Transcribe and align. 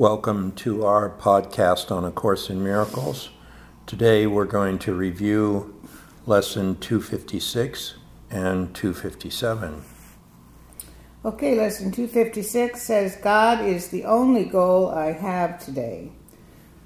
Welcome 0.00 0.52
to 0.52 0.86
our 0.86 1.10
podcast 1.10 1.94
on 1.94 2.06
A 2.06 2.10
Course 2.10 2.48
in 2.48 2.64
Miracles. 2.64 3.28
Today 3.84 4.26
we're 4.26 4.46
going 4.46 4.78
to 4.78 4.94
review 4.94 5.78
lesson 6.24 6.78
256 6.78 7.96
and 8.30 8.74
257. 8.74 9.82
Okay, 11.22 11.54
lesson 11.54 11.92
256 11.92 12.80
says 12.80 13.16
God 13.16 13.62
is 13.62 13.88
the 13.88 14.06
only 14.06 14.44
goal 14.44 14.88
I 14.88 15.12
have 15.12 15.62
today. 15.62 16.12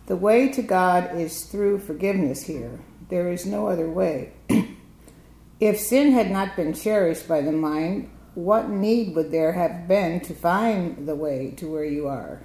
The 0.06 0.16
way 0.16 0.48
to 0.48 0.62
God 0.62 1.16
is 1.16 1.44
through 1.44 1.78
forgiveness 1.78 2.42
here. 2.42 2.80
There 3.10 3.30
is 3.30 3.46
no 3.46 3.68
other 3.68 3.88
way. 3.88 4.32
if 5.60 5.78
sin 5.78 6.10
had 6.10 6.32
not 6.32 6.56
been 6.56 6.74
cherished 6.74 7.28
by 7.28 7.42
the 7.42 7.52
mind, 7.52 8.10
what 8.34 8.68
need 8.68 9.14
would 9.14 9.30
there 9.30 9.52
have 9.52 9.86
been 9.86 10.18
to 10.22 10.34
find 10.34 11.06
the 11.06 11.14
way 11.14 11.54
to 11.58 11.70
where 11.70 11.84
you 11.84 12.08
are? 12.08 12.42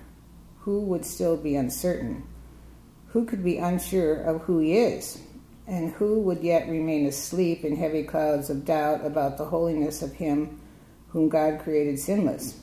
Who 0.59 0.81
would 0.81 1.05
still 1.05 1.37
be 1.37 1.55
uncertain? 1.55 2.23
Who 3.09 3.25
could 3.25 3.43
be 3.43 3.57
unsure 3.57 4.21
of 4.21 4.41
who 4.41 4.59
he 4.59 4.77
is? 4.77 5.21
And 5.67 5.91
who 5.93 6.19
would 6.21 6.41
yet 6.41 6.67
remain 6.67 7.05
asleep 7.05 7.63
in 7.63 7.75
heavy 7.75 8.03
clouds 8.03 8.49
of 8.49 8.65
doubt 8.65 9.05
about 9.05 9.37
the 9.37 9.45
holiness 9.45 10.01
of 10.01 10.13
him 10.13 10.59
whom 11.09 11.29
God 11.29 11.59
created 11.59 11.99
sinless? 11.99 12.59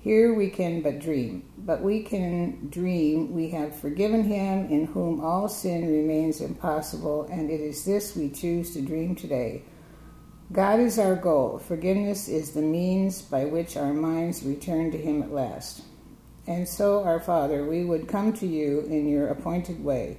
Here 0.00 0.32
we 0.32 0.48
can 0.48 0.80
but 0.80 1.00
dream, 1.00 1.42
but 1.58 1.82
we 1.82 2.02
can 2.02 2.68
dream 2.70 3.32
we 3.32 3.50
have 3.50 3.74
forgiven 3.74 4.24
him 4.24 4.66
in 4.70 4.86
whom 4.86 5.20
all 5.20 5.48
sin 5.48 5.90
remains 5.90 6.40
impossible, 6.40 7.28
and 7.30 7.50
it 7.50 7.60
is 7.60 7.84
this 7.84 8.16
we 8.16 8.30
choose 8.30 8.72
to 8.72 8.80
dream 8.80 9.16
today. 9.16 9.64
God 10.50 10.80
is 10.80 10.98
our 10.98 11.16
goal. 11.16 11.58
Forgiveness 11.58 12.28
is 12.28 12.52
the 12.52 12.62
means 12.62 13.20
by 13.20 13.44
which 13.44 13.76
our 13.76 13.92
minds 13.92 14.44
return 14.44 14.90
to 14.92 14.98
him 14.98 15.22
at 15.22 15.32
last. 15.32 15.82
And 16.48 16.66
so, 16.66 17.04
our 17.04 17.20
Father, 17.20 17.66
we 17.66 17.84
would 17.84 18.08
come 18.08 18.32
to 18.32 18.46
you 18.46 18.80
in 18.80 19.06
your 19.06 19.28
appointed 19.28 19.84
way. 19.84 20.16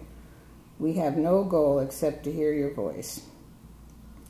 We 0.77 0.93
have 0.93 1.17
no 1.17 1.43
goal 1.43 1.79
except 1.79 2.23
to 2.25 2.31
hear 2.31 2.53
your 2.53 2.71
voice 2.71 3.21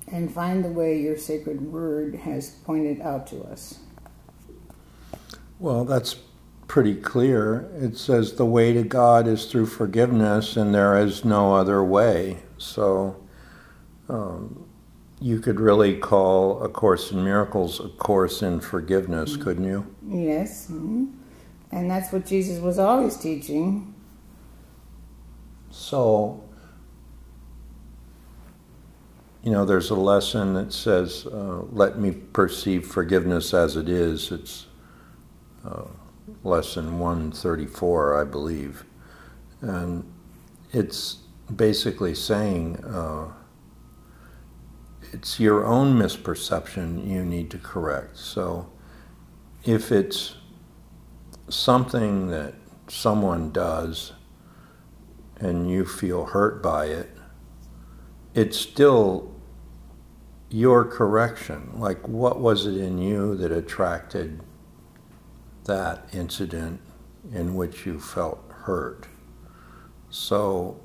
and 0.07 0.33
find 0.33 0.63
the 0.63 0.69
way 0.69 0.97
your 0.97 1.17
sacred 1.17 1.59
word 1.59 2.15
has 2.15 2.51
pointed 2.51 3.01
out 3.01 3.27
to 3.27 3.43
us. 3.43 3.79
Well, 5.59 5.83
that's 5.83 6.15
pretty 6.69 6.95
clear. 6.95 7.69
It 7.75 7.97
says 7.97 8.35
the 8.35 8.45
way 8.45 8.71
to 8.71 8.83
God 8.83 9.27
is 9.27 9.51
through 9.51 9.65
forgiveness, 9.65 10.55
and 10.55 10.73
there 10.73 10.97
is 10.97 11.25
no 11.25 11.53
other 11.53 11.83
way. 11.83 12.37
So, 12.57 13.21
um, 14.07 14.69
you 15.19 15.41
could 15.41 15.59
really 15.59 15.97
call 15.97 16.63
A 16.63 16.69
Course 16.69 17.11
in 17.11 17.25
Miracles 17.25 17.81
a 17.81 17.89
course 17.89 18.41
in 18.41 18.61
forgiveness, 18.61 19.35
couldn't 19.35 19.65
you? 19.65 19.85
Yes. 20.07 20.67
Mm-hmm. 20.67 21.18
And 21.71 21.89
that's 21.89 22.11
what 22.11 22.25
Jesus 22.25 22.59
was 22.59 22.79
always 22.79 23.17
teaching. 23.17 23.93
So, 25.69 26.43
you 29.43 29.51
know, 29.51 29.65
there's 29.65 29.91
a 29.91 29.95
lesson 29.95 30.53
that 30.55 30.73
says, 30.73 31.27
uh, 31.27 31.63
let 31.71 31.99
me 31.99 32.11
perceive 32.11 32.87
forgiveness 32.87 33.53
as 33.53 33.75
it 33.75 33.87
is. 33.87 34.31
It's 34.31 34.65
uh, 35.63 35.85
lesson 36.43 36.99
134, 36.99 38.19
I 38.19 38.23
believe. 38.23 38.83
And 39.61 40.11
it's 40.73 41.19
basically 41.55 42.15
saying 42.15 42.77
uh, 42.85 43.31
it's 45.11 45.39
your 45.39 45.65
own 45.65 45.97
misperception 45.97 47.07
you 47.07 47.23
need 47.23 47.49
to 47.51 47.57
correct. 47.57 48.17
So 48.17 48.69
if 49.65 49.91
it's 49.91 50.35
something 51.49 52.27
that 52.27 52.53
someone 52.87 53.51
does 53.51 54.13
and 55.39 55.69
you 55.69 55.85
feel 55.85 56.25
hurt 56.25 56.61
by 56.61 56.85
it, 56.85 57.09
it's 58.33 58.57
still 58.57 59.33
your 60.49 60.83
correction. 60.85 61.71
Like, 61.75 62.07
what 62.07 62.39
was 62.39 62.65
it 62.65 62.77
in 62.77 62.97
you 62.97 63.35
that 63.35 63.51
attracted 63.51 64.41
that 65.65 66.07
incident 66.13 66.81
in 67.31 67.55
which 67.55 67.85
you 67.85 67.99
felt 67.99 68.43
hurt? 68.49 69.07
So, 70.09 70.79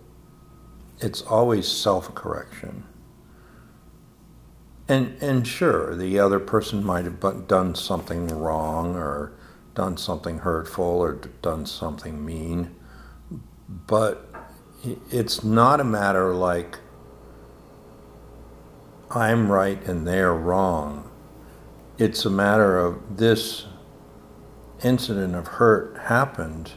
it's 1.00 1.22
always 1.22 1.66
self 1.66 2.15
correction. 2.15 2.84
And, 4.87 5.16
and 5.22 5.47
sure, 5.47 5.97
the 5.97 6.19
other 6.19 6.39
person 6.39 6.84
might 6.84 7.06
have 7.06 7.49
done 7.49 7.75
something 7.75 8.28
wrong 8.28 8.97
or 8.97 9.33
done 9.75 9.97
something 9.97 10.39
hurtful 10.39 10.85
or 10.85 11.15
done 11.43 11.67
something 11.67 12.25
mean. 12.25 12.75
But 13.69 14.31
it's 15.11 15.43
not 15.43 15.81
a 15.81 15.85
matter 15.85 16.35
like 16.35 16.79
I'm 19.11 19.51
right 19.51 19.83
and 19.87 20.07
they're 20.07 20.34
wrong. 20.34 21.11
It's 21.99 22.25
a 22.25 22.31
matter 22.31 22.79
of 22.79 23.17
this 23.17 23.67
incident 24.83 25.34
of 25.34 25.47
hurt 25.47 25.99
happened 25.99 26.73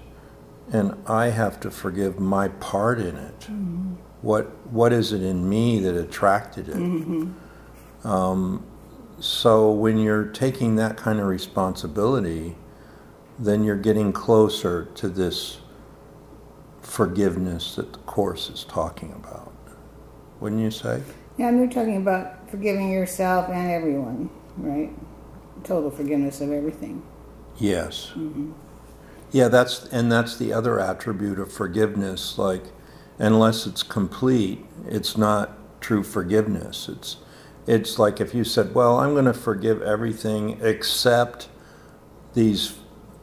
and 0.71 0.95
I 1.07 1.27
have 1.29 1.59
to 1.61 1.71
forgive 1.71 2.19
my 2.19 2.49
part 2.49 2.99
in 2.99 3.15
it. 3.15 3.39
Mm-hmm. 3.41 3.93
What 4.21 4.45
what 4.71 4.91
is 4.91 5.13
it 5.13 5.21
in 5.21 5.47
me 5.47 5.79
that 5.79 5.95
attracted 5.95 6.69
it? 6.69 6.75
Mm-hmm. 6.75 8.07
Um, 8.07 8.65
so 9.19 9.71
when 9.71 9.97
you're 9.97 10.25
taking 10.25 10.75
that 10.75 10.97
kind 10.97 11.19
of 11.19 11.27
responsibility, 11.27 12.55
then 13.39 13.63
you're 13.63 13.75
getting 13.75 14.11
closer 14.11 14.85
to 14.95 15.07
this 15.07 15.59
forgiveness 16.81 17.75
that 17.75 17.93
the 17.93 17.99
Course 17.99 18.49
is 18.49 18.63
talking 18.63 19.11
about. 19.11 19.53
Wouldn't 20.39 20.61
you 20.61 20.71
say? 20.71 21.03
Yeah, 21.37 21.49
and 21.49 21.59
you're 21.59 21.69
talking 21.69 21.97
about 21.97 22.49
forgiving 22.49 22.89
yourself 22.89 23.49
and 23.49 23.69
everyone, 23.69 24.29
right? 24.57 24.91
Total 25.63 25.91
forgiveness 25.91 26.41
of 26.41 26.51
everything. 26.51 27.03
Yes. 27.57 28.11
Mm-hmm. 28.15 28.51
Yeah, 29.31 29.49
that's 29.49 29.85
and 29.87 30.11
that's 30.11 30.37
the 30.37 30.53
other 30.53 30.79
attribute 30.79 31.39
of 31.39 31.51
forgiveness. 31.51 32.37
Like, 32.37 32.63
unless 33.19 33.67
it's 33.67 33.83
complete, 33.83 34.65
it's 34.87 35.17
not 35.17 35.57
true 35.81 36.03
forgiveness. 36.03 36.87
It's 36.89 37.17
it's 37.67 37.99
like 37.99 38.21
if 38.21 38.33
you 38.33 38.43
said, 38.43 38.73
"Well, 38.73 38.99
I'm 38.99 39.13
going 39.13 39.25
to 39.25 39.33
forgive 39.33 39.81
everything 39.81 40.59
except 40.61 41.49
these 42.33 42.75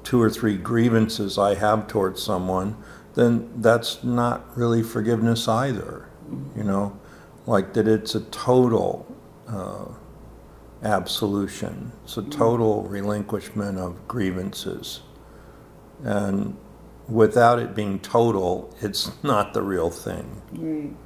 two 0.04 0.20
or 0.20 0.30
three 0.30 0.56
grievances 0.56 1.38
I 1.38 1.54
have 1.54 1.88
towards 1.88 2.22
someone, 2.22 2.76
then 3.14 3.50
that's 3.56 4.04
not 4.04 4.56
really 4.56 4.82
forgiveness 4.82 5.48
either. 5.48 6.08
You 6.56 6.64
know, 6.64 6.98
like 7.46 7.72
that 7.74 7.88
it's 7.88 8.14
a 8.14 8.20
total 8.20 9.06
uh, 9.48 9.86
absolution, 10.82 11.92
it's 12.04 12.16
a 12.16 12.22
total 12.22 12.82
relinquishment 12.82 13.78
of 13.78 14.06
grievances. 14.06 15.00
And 16.02 16.56
without 17.08 17.58
it 17.58 17.74
being 17.74 17.98
total, 18.00 18.74
it's 18.80 19.10
not 19.22 19.54
the 19.54 19.62
real 19.62 19.90
thing. 19.90 20.42
Right. 20.52 20.96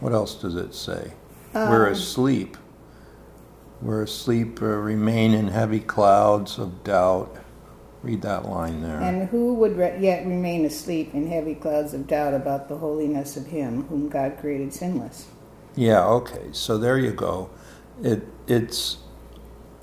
What 0.00 0.12
else 0.12 0.34
does 0.34 0.56
it 0.56 0.74
say? 0.74 1.12
Um, 1.54 1.70
We're 1.70 1.86
asleep. 1.86 2.56
We're 3.80 4.02
asleep, 4.02 4.62
uh, 4.62 4.66
remain 4.66 5.34
in 5.34 5.48
heavy 5.48 5.80
clouds 5.80 6.58
of 6.58 6.84
doubt 6.84 7.36
Read 8.02 8.22
that 8.22 8.46
line 8.48 8.82
there. 8.82 9.00
And 9.00 9.28
who 9.28 9.54
would 9.54 9.76
re- 9.76 9.98
yet 10.00 10.26
remain 10.26 10.64
asleep 10.64 11.14
in 11.14 11.28
heavy 11.28 11.54
clouds 11.54 11.94
of 11.94 12.06
doubt 12.06 12.34
about 12.34 12.68
the 12.68 12.76
holiness 12.76 13.36
of 13.36 13.46
Him 13.46 13.84
whom 13.84 14.08
God 14.08 14.38
created 14.40 14.74
sinless? 14.74 15.28
Yeah, 15.76 16.04
okay. 16.04 16.48
So 16.52 16.78
there 16.78 16.98
you 16.98 17.12
go. 17.12 17.50
It, 18.02 18.26
it's 18.48 18.98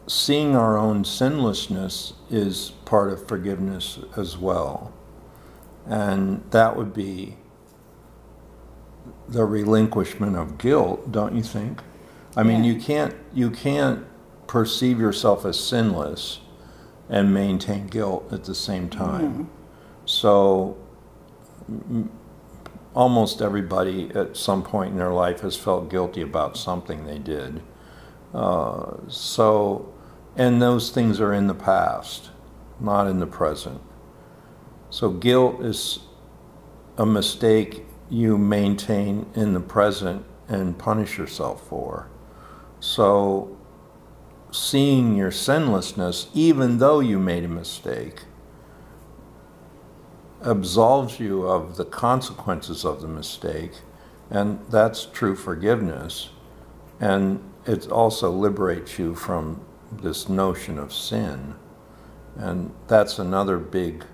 seeing 0.08 0.56
our 0.56 0.78
own 0.78 1.04
sinlessness 1.04 2.14
is 2.30 2.72
part 2.84 3.12
of 3.12 3.28
forgiveness 3.28 4.00
as 4.18 4.38
well. 4.38 4.92
And 5.86 6.44
that 6.52 6.76
would 6.76 6.94
be 6.94 7.38
the 9.28 9.46
relinquishment 9.46 10.36
of 10.36 10.58
guilt, 10.58 11.12
don't 11.12 11.36
you 11.36 11.44
think? 11.44 11.82
I 12.36 12.44
mean, 12.44 12.64
yeah. 12.64 12.74
you 12.74 12.82
can't 12.82 13.16
you 13.34 13.50
can't 13.50 14.06
perceive 14.48 15.00
yourself 15.00 15.46
as 15.46 15.60
sinless 15.60 16.40
and 17.10 17.34
maintain 17.34 17.88
guilt 17.88 18.32
at 18.32 18.44
the 18.44 18.56
same 18.56 18.90
time. 18.90 19.46
Mm. 19.46 19.48
So 20.06 20.78
m- 21.68 22.12
almost 22.94 23.42
everybody 23.42 24.12
at 24.16 24.36
some 24.36 24.64
point 24.64 24.92
in 24.92 24.98
their 24.98 25.12
life 25.12 25.42
has 25.42 25.56
felt 25.56 25.90
guilty 25.90 26.22
about 26.22 26.58
something 26.58 27.06
they 27.06 27.20
did. 27.20 27.62
Uh, 28.34 28.98
so, 29.08 29.92
and 30.36 30.62
those 30.62 30.92
things 30.92 31.20
are 31.20 31.34
in 31.34 31.48
the 31.48 31.54
past, 31.54 32.30
not 32.80 33.08
in 33.08 33.20
the 33.20 33.28
present. 33.28 33.82
So, 34.90 35.10
guilt 35.10 35.62
is 35.64 36.00
a 36.98 37.06
mistake 37.06 37.86
you 38.10 38.38
maintain 38.38 39.28
in 39.36 39.54
the 39.54 39.60
present 39.60 40.26
and 40.48 40.78
punish 40.78 41.18
yourself 41.18 41.68
for. 41.68 42.10
So, 42.80 43.58
seeing 44.52 45.16
your 45.16 45.32
sinlessness, 45.32 46.28
even 46.34 46.78
though 46.80 47.00
you 47.00 47.20
made 47.20 47.44
a 47.44 47.50
mistake, 47.50 48.24
absolves 50.42 51.20
you 51.20 51.44
of 51.44 51.76
the 51.78 51.86
consequences 51.86 52.86
of 52.86 53.02
the 53.02 53.08
mistake, 53.08 53.74
and 54.30 54.60
that's 54.70 55.06
true 55.06 55.36
forgiveness. 55.36 56.30
And 57.00 57.44
it 57.66 57.90
also 57.90 58.32
liberates 58.32 58.98
you 58.98 59.16
from 59.16 59.62
this 59.92 60.30
notion 60.30 60.78
of 60.78 60.94
sin. 60.94 61.56
And 62.36 62.74
that's 62.88 63.20
another 63.20 63.58
big 63.58 64.06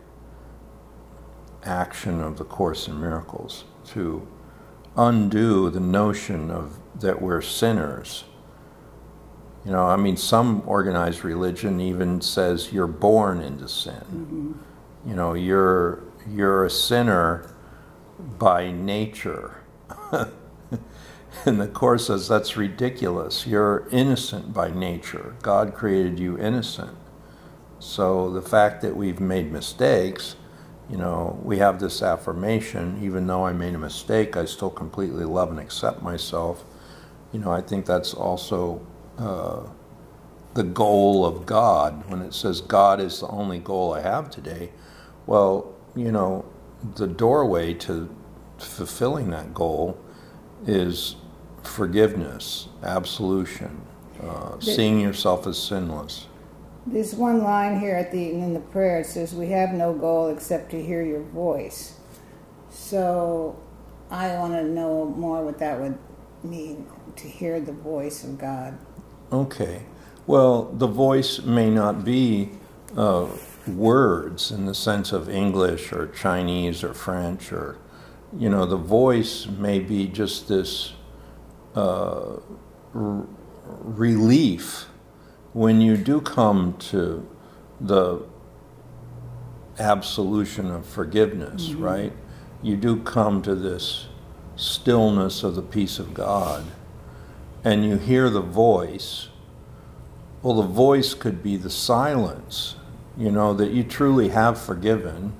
action 1.63 2.21
of 2.21 2.37
the 2.37 2.43
Course 2.43 2.87
in 2.87 2.99
Miracles 2.99 3.65
to 3.87 4.27
undo 4.97 5.69
the 5.69 5.79
notion 5.79 6.49
of 6.49 6.79
that 6.99 7.21
we're 7.21 7.41
sinners. 7.41 8.23
You 9.65 9.71
know, 9.71 9.85
I 9.85 9.95
mean, 9.95 10.15
some 10.15 10.61
organized 10.65 11.23
religion 11.23 11.79
even 11.81 12.21
says 12.21 12.71
you're 12.71 12.87
born 12.87 13.41
into 13.41 13.67
sin. 13.67 13.93
Mm-hmm. 13.93 15.09
You 15.09 15.15
know, 15.15 15.33
you're 15.33 16.03
you're 16.29 16.65
a 16.65 16.69
sinner 16.69 17.53
by 18.19 18.71
nature. 18.71 19.63
and 20.11 21.59
the 21.59 21.67
Course 21.67 22.07
says 22.07 22.27
that's 22.27 22.55
ridiculous. 22.55 23.47
You're 23.47 23.87
innocent 23.91 24.53
by 24.53 24.69
nature. 24.69 25.35
God 25.41 25.73
created 25.73 26.19
you 26.19 26.37
innocent. 26.37 26.97
So 27.79 28.31
the 28.31 28.41
fact 28.41 28.81
that 28.81 28.95
we've 28.95 29.19
made 29.19 29.51
mistakes 29.51 30.35
you 30.89 30.97
know, 30.97 31.39
we 31.43 31.57
have 31.57 31.79
this 31.79 32.01
affirmation, 32.01 32.99
even 33.01 33.25
though 33.25 33.45
I 33.45 33.53
made 33.53 33.73
a 33.73 33.79
mistake, 33.79 34.37
I 34.37 34.45
still 34.45 34.69
completely 34.69 35.25
love 35.25 35.49
and 35.49 35.59
accept 35.59 36.01
myself. 36.01 36.63
You 37.31 37.39
know, 37.39 37.51
I 37.51 37.61
think 37.61 37.85
that's 37.85 38.13
also 38.13 38.85
uh, 39.17 39.61
the 40.53 40.63
goal 40.63 41.25
of 41.25 41.45
God. 41.45 42.09
When 42.09 42.21
it 42.21 42.33
says 42.33 42.61
God 42.61 42.99
is 42.99 43.19
the 43.19 43.27
only 43.27 43.59
goal 43.59 43.93
I 43.93 44.01
have 44.01 44.29
today, 44.29 44.71
well, 45.25 45.73
you 45.95 46.11
know, 46.11 46.45
the 46.95 47.07
doorway 47.07 47.73
to 47.73 48.13
fulfilling 48.57 49.29
that 49.31 49.53
goal 49.53 49.97
is 50.65 51.15
forgiveness, 51.63 52.69
absolution, 52.83 53.81
uh, 54.21 54.59
seeing 54.59 54.99
yourself 54.99 55.47
as 55.47 55.57
sinless. 55.57 56.27
There's 56.85 57.15
one 57.15 57.43
line 57.43 57.79
here 57.79 57.95
at 57.95 58.11
the 58.11 58.31
in 58.31 58.53
the 58.53 58.59
prayer. 58.59 58.99
It 58.99 59.07
says, 59.07 59.33
"We 59.33 59.47
have 59.47 59.73
no 59.73 59.93
goal 59.93 60.27
except 60.27 60.69
to 60.71 60.81
hear 60.81 61.03
your 61.03 61.23
voice." 61.23 61.97
So, 62.69 63.55
I 64.11 64.37
want 64.37 64.53
to 64.53 64.63
know 64.63 65.05
more 65.05 65.43
what 65.43 65.57
that 65.59 65.79
would 65.79 65.97
mean 66.43 66.85
to 67.15 67.27
hear 67.27 67.59
the 67.59 67.71
voice 67.71 68.23
of 68.23 68.37
God. 68.37 68.77
Okay. 69.31 69.83
Well, 70.27 70.63
the 70.63 70.87
voice 70.87 71.41
may 71.41 71.69
not 71.69 72.03
be 72.03 72.51
uh, 72.95 73.27
words 73.67 74.51
in 74.51 74.65
the 74.65 74.73
sense 74.73 75.11
of 75.11 75.29
English 75.29 75.91
or 75.91 76.07
Chinese 76.07 76.83
or 76.83 76.93
French 76.93 77.51
or, 77.51 77.77
you 78.37 78.49
know, 78.49 78.65
the 78.65 78.77
voice 78.77 79.47
may 79.47 79.79
be 79.79 80.07
just 80.07 80.47
this 80.47 80.93
uh, 81.75 82.37
r- 82.93 83.25
relief 83.63 84.87
when 85.53 85.79
you 85.81 85.95
do 85.95 86.21
come 86.21 86.73
to 86.77 87.27
the 87.79 88.21
absolution 89.79 90.71
of 90.71 90.85
forgiveness, 90.85 91.69
mm-hmm. 91.69 91.83
right? 91.83 92.13
You 92.61 92.77
do 92.77 93.01
come 93.01 93.41
to 93.43 93.55
this 93.55 94.07
stillness 94.55 95.43
of 95.43 95.55
the 95.55 95.61
peace 95.61 95.99
of 95.99 96.13
God, 96.13 96.65
and 97.65 97.83
you 97.83 97.97
hear 97.97 98.29
the 98.29 98.39
voice. 98.39 99.27
Well, 100.41 100.55
the 100.55 100.67
voice 100.67 101.13
could 101.13 101.43
be 101.43 101.57
the 101.57 101.69
silence, 101.69 102.77
you 103.17 103.31
know, 103.31 103.53
that 103.53 103.71
you 103.71 103.83
truly 103.83 104.29
have 104.29 104.57
forgiven, 104.57 105.33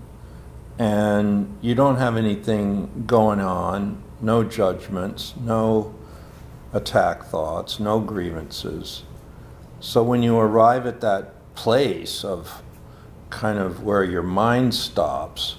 and 0.77 1.57
you 1.61 1.75
don't 1.75 1.95
have 1.95 2.17
anything 2.17 3.05
going 3.07 3.39
on, 3.39 4.03
no 4.19 4.43
judgments, 4.43 5.33
no 5.39 5.95
attack 6.73 7.23
thoughts, 7.23 7.79
no 7.79 8.01
grievances 8.01 9.03
so 9.85 10.01
when 10.01 10.23
you 10.23 10.37
arrive 10.37 10.87
at 10.87 11.01
that 11.01 11.33
place 11.53 12.23
of 12.23 12.63
kind 13.29 13.59
of 13.59 13.83
where 13.83 14.03
your 14.03 14.23
mind 14.23 14.73
stops, 14.73 15.57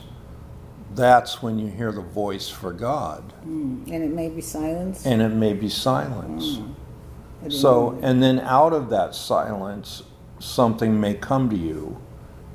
that's 0.96 1.42
when 1.42 1.58
you 1.58 1.68
hear 1.68 1.92
the 1.92 2.00
voice 2.00 2.48
for 2.48 2.72
God. 2.72 3.32
Mm. 3.44 3.90
And 3.90 4.02
it 4.02 4.10
may 4.10 4.28
be 4.28 4.40
silence. 4.40 5.06
And 5.06 5.22
it 5.22 5.28
may 5.28 5.52
be 5.52 5.68
silence. 5.68 6.56
Mm. 6.56 7.52
So, 7.52 7.98
and 8.02 8.22
then 8.22 8.40
out 8.40 8.72
of 8.72 8.90
that 8.90 9.14
silence, 9.14 10.02
something 10.38 10.98
may 10.98 11.14
come 11.14 11.48
to 11.50 11.56
you. 11.56 12.00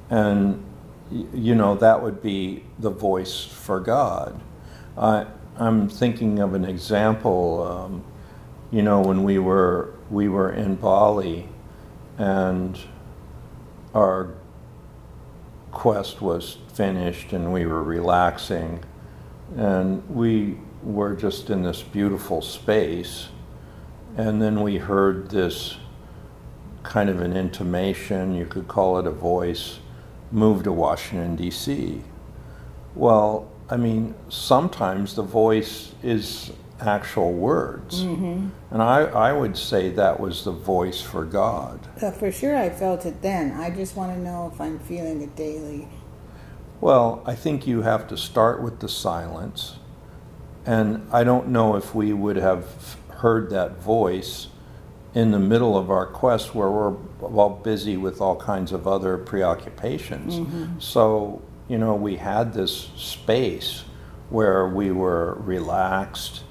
And, 0.10 0.66
you 1.12 1.56
know, 1.56 1.76
that 1.76 2.02
would 2.02 2.22
be 2.22 2.66
the 2.80 2.90
voice 2.90 3.46
for 3.46 3.80
God. 3.80 4.42
I, 4.98 5.28
I'm 5.56 5.88
thinking 5.88 6.40
of 6.40 6.54
an 6.54 6.66
example. 6.66 7.64
Um, 7.64 8.04
you 8.72 8.82
know, 8.82 9.02
when 9.02 9.24
we 9.24 9.38
were 9.38 9.94
we 10.10 10.28
were 10.28 10.52
in 10.52 10.76
Bali, 10.76 11.48
and 12.18 12.80
our 13.94 14.34
quest 15.72 16.22
was 16.22 16.58
finished, 16.74 17.34
and 17.34 17.52
we 17.52 17.66
were 17.66 17.84
relaxing, 17.84 18.84
and 19.56 20.08
we 20.10 20.58
were 20.84 21.16
just 21.16 21.50
in 21.50 21.64
this 21.64 21.82
beautiful 21.82 22.42
space, 22.42 23.30
and 24.18 24.42
then 24.42 24.62
we 24.62 24.78
heard 24.78 25.30
this 25.30 25.78
kind 26.84 27.10
of 27.10 27.22
an 27.22 27.36
intimation, 27.36 28.34
you 28.34 28.46
could 28.46 28.68
call 28.68 28.98
it 28.98 29.06
a 29.06 29.12
voice, 29.12 29.80
move 30.32 30.64
to 30.64 30.72
Washington, 30.72 31.36
D.C. 31.36 32.02
Well, 32.96 33.50
I 33.70 33.78
mean, 33.78 34.16
sometimes 34.30 35.16
the 35.16 35.24
voice 35.24 35.94
is 36.04 36.52
actual 36.82 37.34
words. 37.34 38.04
Mm-hmm. 38.04 38.50
And 38.72 38.82
I, 38.82 39.02
I 39.02 39.34
would 39.34 39.58
say 39.58 39.90
that 39.90 40.20
was 40.20 40.44
the 40.44 40.52
voice 40.52 41.02
for 41.02 41.26
God. 41.26 41.80
Uh, 42.02 42.12
for 42.12 42.32
sure, 42.32 42.58
I 42.58 42.70
felt 42.70 43.06
it 43.06 43.22
then. 43.22 43.52
I 43.52 43.70
just 43.70 43.96
want 43.96 44.14
to 44.14 44.20
know 44.20 44.52
if 44.54 44.60
I'm 44.60 44.80
feeling 44.80 45.22
it 45.22 45.36
daily. 45.36 45.88
Well, 46.80 47.22
I 47.26 47.36
think 47.36 47.68
you 47.68 47.84
have 47.84 48.08
to 48.08 48.18
start 48.18 48.62
with 48.62 48.80
the 48.80 48.90
silence. 48.90 49.78
And 50.66 51.08
I 51.12 51.24
don't 51.24 51.50
know 51.50 51.76
if 51.76 51.94
we 51.94 52.14
would 52.14 52.38
have 52.38 52.98
heard 53.10 53.50
that 53.52 53.82
voice 53.82 54.48
in 55.14 55.32
the 55.32 55.40
middle 55.40 55.78
of 55.78 55.92
our 55.92 56.06
quest 56.06 56.56
where 56.56 56.70
we're 56.70 56.96
all 57.22 57.50
busy 57.50 57.98
with 57.98 58.22
all 58.22 58.36
kinds 58.36 58.72
of 58.72 58.88
other 58.88 59.18
preoccupations. 59.18 60.36
Mm-hmm. 60.36 60.80
So, 60.80 61.42
you 61.68 61.78
know, 61.78 61.94
we 61.96 62.16
had 62.16 62.54
this 62.54 62.90
space 62.96 63.84
where 64.30 64.68
we 64.68 64.92
were 64.92 65.36
relaxed 65.36 66.44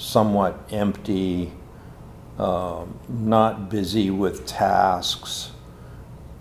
somewhat 0.00 0.58
empty, 0.70 1.52
uh, 2.38 2.86
not 3.08 3.68
busy 3.68 4.10
with 4.10 4.46
tasks, 4.46 5.50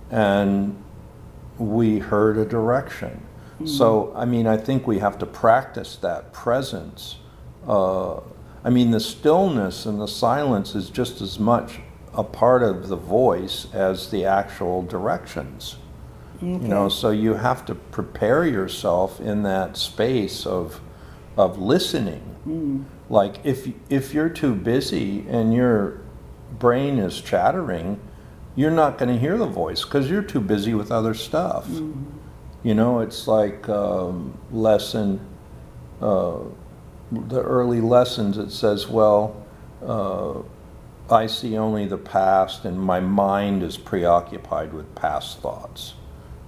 and 0.09 0.81
we 1.57 1.99
heard 1.99 2.37
a 2.37 2.45
direction. 2.45 3.21
Mm-hmm. 3.55 3.67
So, 3.67 4.13
I 4.15 4.23
mean, 4.23 4.47
I 4.47 4.55
think 4.55 4.87
we 4.87 4.99
have 4.99 5.19
to 5.19 5.25
practice 5.25 5.97
that 5.97 6.31
presence. 6.31 7.17
Uh, 7.67 8.21
I 8.63 8.69
mean, 8.69 8.91
the 8.91 8.99
stillness 9.01 9.85
and 9.85 9.99
the 9.99 10.07
silence 10.07 10.73
is 10.73 10.89
just 10.89 11.21
as 11.21 11.37
much 11.37 11.79
a 12.13 12.23
part 12.23 12.63
of 12.63 12.87
the 12.87 12.95
voice 12.95 13.67
as 13.73 14.09
the 14.09 14.23
actual 14.25 14.83
directions. 14.83 15.75
Okay. 16.37 16.47
You 16.47 16.57
know, 16.59 16.87
so 16.87 17.11
you 17.11 17.33
have 17.33 17.65
to 17.65 17.75
prepare 17.75 18.45
yourself 18.45 19.19
in 19.19 19.43
that 19.43 19.75
space 19.75 20.45
of 20.45 20.79
of 21.37 21.57
listening. 21.57 22.35
Mm. 22.47 22.83
Like 23.09 23.39
if 23.43 23.67
if 23.89 24.13
you're 24.13 24.29
too 24.29 24.55
busy 24.55 25.25
and 25.27 25.53
your 25.53 26.01
brain 26.57 26.99
is 26.99 27.21
chattering, 27.21 27.99
you're 28.55 28.71
not 28.71 28.97
going 28.97 29.13
to 29.13 29.19
hear 29.19 29.37
the 29.37 29.47
voice 29.47 29.83
because 29.83 30.09
you're 30.09 30.23
too 30.23 30.41
busy 30.41 30.73
with 30.73 30.91
other 30.91 31.13
stuff. 31.13 31.67
Mm-hmm. 31.67 32.17
You 32.63 32.75
know, 32.75 32.99
it's 32.99 33.27
like 33.27 33.67
um, 33.69 34.37
lesson, 34.51 35.19
uh, 36.01 36.39
the 37.11 37.41
early 37.41 37.81
lessons. 37.81 38.37
It 38.37 38.51
says, 38.51 38.87
well. 38.87 39.45
Uh, 39.85 40.41
I 41.11 41.25
see 41.25 41.57
only 41.57 41.87
the 41.87 41.97
past, 41.97 42.65
and 42.65 42.79
my 42.79 42.99
mind 42.99 43.63
is 43.63 43.77
preoccupied 43.77 44.73
with 44.73 44.93
past 44.93 45.39
thoughts. 45.39 45.95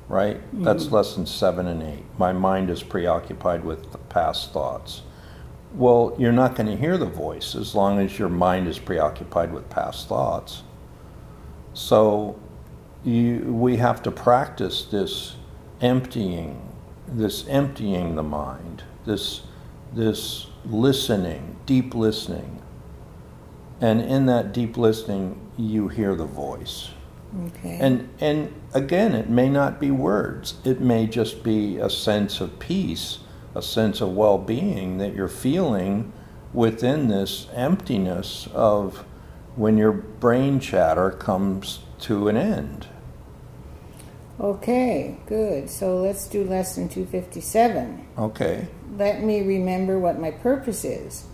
Right? 0.07 0.37
Mm-hmm. 0.37 0.63
That's 0.63 0.91
lesson 0.91 1.25
seven 1.25 1.67
and 1.67 1.81
eight. 1.81 2.03
My 2.19 2.33
mind 2.33 2.69
is 2.69 2.83
preoccupied 2.83 3.63
with 3.63 3.91
the 3.91 3.97
past 3.97 4.51
thoughts. 4.51 5.01
Well, 5.73 6.15
you're 6.17 6.31
not 6.31 6.55
going 6.55 6.67
to 6.67 6.75
hear 6.75 6.97
the 6.97 7.05
voice 7.05 7.55
as 7.55 7.75
long 7.75 7.99
as 7.99 8.19
your 8.19 8.29
mind 8.29 8.67
is 8.67 8.77
preoccupied 8.77 9.53
with 9.53 9.69
past 9.69 10.07
thoughts. 10.07 10.63
So 11.73 12.39
you, 13.03 13.39
we 13.53 13.77
have 13.77 14.03
to 14.03 14.11
practice 14.11 14.85
this 14.85 15.35
emptying, 15.79 16.61
this 17.07 17.47
emptying 17.47 18.15
the 18.15 18.23
mind, 18.23 18.83
this, 19.05 19.41
this 19.93 20.47
listening, 20.65 21.55
deep 21.65 21.95
listening. 21.95 22.61
And 23.79 24.01
in 24.01 24.25
that 24.27 24.53
deep 24.53 24.77
listening, 24.77 25.39
you 25.57 25.87
hear 25.87 26.15
the 26.15 26.25
voice. 26.25 26.89
Okay. 27.47 27.77
And 27.79 28.09
and 28.19 28.53
again, 28.73 29.13
it 29.13 29.29
may 29.29 29.49
not 29.49 29.79
be 29.79 29.89
words. 29.89 30.55
It 30.65 30.81
may 30.81 31.07
just 31.07 31.43
be 31.43 31.77
a 31.77 31.89
sense 31.89 32.41
of 32.41 32.59
peace, 32.59 33.19
a 33.55 33.61
sense 33.61 34.01
of 34.01 34.15
well-being 34.15 34.97
that 34.97 35.13
you're 35.13 35.27
feeling 35.27 36.11
within 36.53 37.07
this 37.07 37.47
emptiness 37.53 38.47
of 38.53 39.05
when 39.55 39.77
your 39.77 39.91
brain 39.91 40.59
chatter 40.59 41.11
comes 41.11 41.79
to 41.99 42.27
an 42.27 42.37
end. 42.37 42.87
okay, 44.39 45.17
good. 45.27 45.69
So 45.69 45.97
let's 45.97 46.27
do 46.27 46.43
lesson 46.43 46.89
257. 46.89 48.07
Okay. 48.17 48.67
Let 48.97 49.21
me 49.23 49.41
remember 49.41 49.99
what 49.99 50.19
my 50.19 50.31
purpose 50.31 50.83
is. 50.83 51.25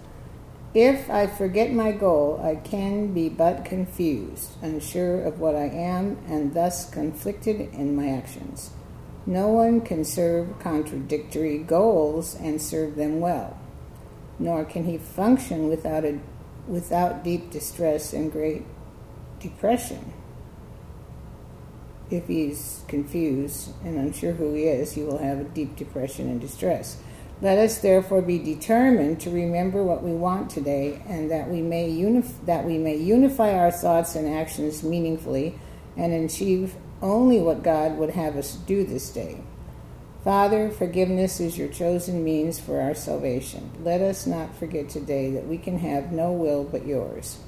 If 0.73 1.09
I 1.09 1.25
forget 1.27 1.71
my 1.71 1.91
goal, 1.91 2.39
I 2.43 2.55
can 2.55 3.13
be 3.13 3.29
but 3.29 3.65
confused, 3.65 4.51
unsure 4.61 5.23
of 5.23 5.39
what 5.39 5.55
I 5.55 5.69
am, 5.69 6.17
and 6.27 6.53
thus 6.53 6.89
conflicted 6.89 7.61
in 7.73 7.95
my 7.95 8.09
actions. 8.09 8.71
No 9.27 9.49
one 9.49 9.81
can 9.81 10.05
serve 10.05 10.57
contradictory 10.59 11.57
goals 11.57 12.33
and 12.33 12.61
serve 12.61 12.95
them 12.95 13.19
well, 13.19 13.59
nor 14.39 14.63
can 14.63 14.85
he 14.85 14.97
function 14.97 15.67
without, 15.67 16.05
a, 16.05 16.19
without 16.65 17.25
deep 17.25 17.51
distress 17.51 18.13
and 18.13 18.31
great 18.31 18.63
depression. 19.41 20.13
If 22.09 22.27
he's 22.27 22.83
confused 22.87 23.73
and 23.83 23.97
unsure 23.97 24.31
who 24.31 24.53
he 24.53 24.63
is, 24.63 24.93
he 24.93 25.03
will 25.03 25.17
have 25.17 25.39
a 25.39 25.43
deep 25.43 25.75
depression 25.75 26.29
and 26.29 26.39
distress. 26.39 26.95
Let 27.41 27.57
us 27.57 27.79
therefore 27.79 28.21
be 28.21 28.39
determined 28.39 29.19
to 29.21 29.29
remember 29.29 29.83
what 29.83 30.03
we 30.03 30.13
want 30.13 30.49
today, 30.49 31.01
and 31.05 31.29
that 31.31 31.49
we 31.49 31.61
may 31.61 31.91
unif- 31.91 32.45
that 32.45 32.63
we 32.63 32.77
may 32.77 32.95
unify 32.95 33.51
our 33.51 33.71
thoughts 33.71 34.15
and 34.15 34.25
actions 34.25 34.83
meaningfully, 34.83 35.59
and 35.97 36.13
achieve 36.13 36.75
only 37.01 37.39
what 37.39 37.63
God 37.63 37.97
would 37.97 38.11
have 38.11 38.35
us 38.35 38.55
do 38.55 38.83
this 38.83 39.09
day. 39.09 39.41
Father, 40.23 40.69
forgiveness 40.69 41.39
is 41.39 41.57
your 41.57 41.69
chosen 41.69 42.23
means 42.23 42.59
for 42.59 42.81
our 42.81 42.93
salvation. 42.93 43.71
Let 43.83 44.01
us 44.01 44.27
not 44.27 44.55
forget 44.55 44.89
today 44.89 45.31
that 45.31 45.47
we 45.47 45.57
can 45.57 45.79
have 45.79 46.11
no 46.11 46.33
will 46.33 46.63
but 46.63 46.85
yours. 46.85 47.39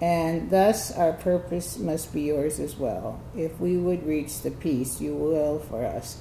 And 0.00 0.50
thus 0.50 0.90
our 0.96 1.12
purpose 1.12 1.78
must 1.78 2.12
be 2.12 2.22
yours 2.22 2.58
as 2.58 2.76
well, 2.76 3.20
if 3.36 3.58
we 3.60 3.76
would 3.76 4.06
reach 4.06 4.42
the 4.42 4.50
peace 4.50 5.00
you 5.00 5.14
will 5.14 5.58
for 5.58 5.84
us. 5.84 6.18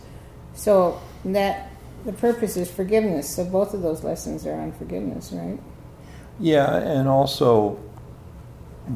So 0.54 1.00
that 1.26 1.70
the 2.06 2.14
purpose 2.14 2.58
is 2.58 2.70
forgiveness. 2.70 3.36
So 3.36 3.46
both 3.46 3.74
of 3.74 3.82
those 3.82 4.04
lessons 4.04 4.46
are 4.46 4.60
on 4.60 4.72
forgiveness, 4.72 5.32
right? 5.32 5.60
Yeah, 6.40 6.76
and 6.76 7.08
also 7.08 7.80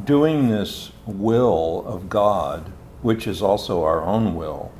doing 0.05 0.49
this 0.49 0.91
will 1.05 1.83
of 1.85 2.09
God, 2.09 2.71
which 3.01 3.27
is 3.27 3.41
also 3.41 3.83
our 3.83 4.03
own 4.03 4.35
will. 4.35 4.71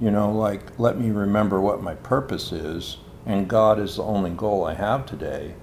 You 0.00 0.10
know, 0.10 0.30
like, 0.30 0.78
let 0.78 0.98
me 0.98 1.10
remember 1.10 1.60
what 1.60 1.82
my 1.82 1.94
purpose 1.94 2.52
is, 2.52 2.98
and 3.24 3.48
God 3.48 3.78
is 3.78 3.96
the 3.96 4.02
only 4.02 4.30
goal 4.30 4.64
I 4.64 4.74
have 4.74 5.06
today. 5.06 5.54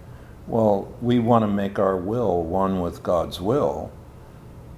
Well, 0.48 0.93
we 1.01 1.20
want 1.20 1.43
to 1.43 1.48
make 1.48 1.79
our 1.79 1.96
will 1.96 2.43
one 2.43 2.82
with 2.82 3.03
God's 3.03 3.39
will. 3.39 3.91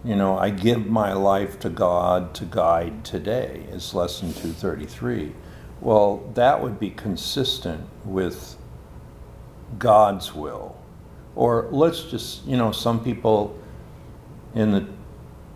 You 0.04 0.16
know, 0.16 0.38
I 0.38 0.52
give 0.52 0.86
my 0.86 1.14
life 1.14 1.60
to 1.62 1.70
God 1.70 2.36
to 2.36 2.46
guide 2.46 3.04
today, 3.04 3.66
is 3.72 3.94
lesson 3.94 4.34
233. 4.34 5.34
Well, 5.82 6.30
that 6.36 6.62
would 6.62 6.80
be 6.80 6.92
consistent 6.92 7.88
with 8.04 8.56
God's 9.80 10.36
will. 10.36 10.78
Or 11.36 11.68
let's 11.72 12.04
just, 12.04 12.46
you 12.46 12.56
know, 12.56 12.72
some 12.72 13.04
people 13.04 13.58
in 14.54 14.72
the 14.72 14.88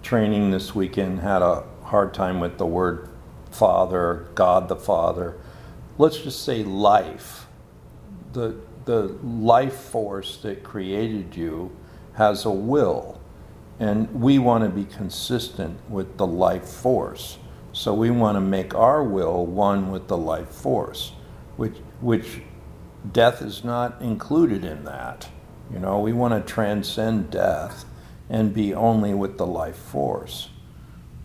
training 0.01 0.51
this 0.51 0.74
weekend 0.74 1.19
had 1.19 1.41
a 1.41 1.63
hard 1.89 2.13
time 2.13 2.39
with 2.39 2.58
the 2.60 2.65
word 2.65 3.10
Father, 3.50 4.27
God 4.36 4.67
the 4.67 4.75
Father. 4.75 5.38
Let's 5.98 6.19
just 6.19 6.43
say 6.43 6.63
life. 6.63 7.48
The, 8.34 8.55
the 8.86 9.17
life 9.24 9.74
force 9.75 10.38
that 10.38 10.63
created 10.63 11.36
you 11.36 11.75
has 12.13 12.46
a 12.46 12.51
will, 12.51 13.19
and 13.79 14.22
we 14.22 14.38
want 14.38 14.63
to 14.63 14.69
be 14.69 14.86
consistent 14.86 15.79
with 15.89 16.17
the 16.17 16.27
life 16.27 16.67
force. 16.67 17.39
So 17.72 17.93
we 17.96 18.12
want 18.12 18.36
to 18.36 18.41
make 18.41 18.75
our 18.75 19.03
will 19.03 19.46
one 19.46 19.91
with 19.91 20.08
the 20.08 20.17
life 20.17 20.50
force, 20.50 21.13
which, 21.58 21.77
which 22.01 22.41
death 23.12 23.41
is 23.41 23.63
not 23.63 24.00
included 24.00 24.63
in 24.63 24.84
that. 24.86 25.27
You 25.74 25.79
know, 25.79 26.00
we 26.00 26.13
want 26.13 26.34
to 26.34 26.53
transcend 26.53 27.31
death 27.31 27.86
and 28.29 28.53
be 28.53 28.75
only 28.75 29.15
with 29.15 29.39
the 29.39 29.48
life 29.48 29.77
force. 29.77 30.50